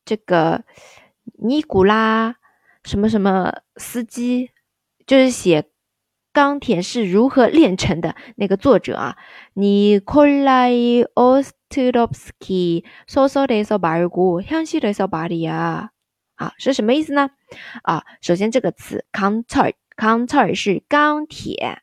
[0.06, 0.64] 这个
[1.40, 2.36] 尼古拉。
[2.84, 4.52] 什么什么司机，
[5.06, 5.66] 就是写
[6.32, 9.18] 钢铁是如何炼成的那个作者啊，
[9.54, 10.72] 尼科莱
[11.16, 15.92] 奥斯特洛夫斯基所说的说巴尔古，详细的说巴里亚，
[16.36, 17.32] 啊，是什么意思呢？
[17.84, 21.82] 啊，首先这个词钢铁，钢铁是钢铁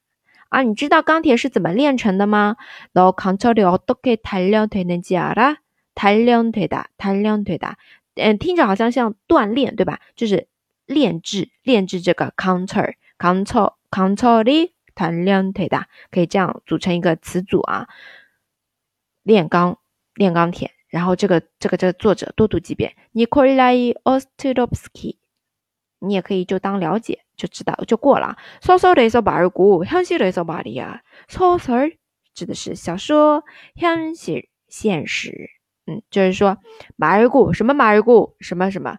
[0.49, 2.57] 啊，你知道钢铁是怎么炼成的吗？
[2.95, 5.57] 너강철이어떻게단련되는지알 아？
[5.95, 7.75] 단련되 다， 단련되 다，
[8.15, 10.01] 嗯，听着好像像锻炼，对吧？
[10.15, 10.49] 就是。
[10.91, 17.89] 炼制，炼制这个 counter，counter，counter 弹量腿的，可以这样组成一个词组啊。
[19.23, 19.79] 炼钢，
[20.15, 20.73] 炼钢铁。
[20.89, 22.95] 然后这个，这个，这个作者多读几遍。
[23.13, 25.17] Nikolai Ostrovsky，
[25.99, 28.37] 你也可以就当了解，就知道就过了。
[28.63, 31.01] 소설에서말고现实에서말이 야。
[31.29, 31.99] 소설
[32.35, 35.51] 指的是小说，现实现实，
[35.87, 36.57] 嗯，就是说
[36.97, 38.99] 말고什么말고什么什么。